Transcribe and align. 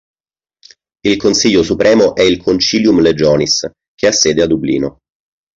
Il 1.05 1.17
Consiglio 1.17 1.61
Supremo 1.61 2.15
è 2.15 2.23
il 2.23 2.41
"Concilium 2.41 3.01
Legionis", 3.01 3.69
che 3.93 4.07
ha 4.07 4.11
sede 4.11 4.41
a 4.41 4.47
Dublino. 4.47 4.97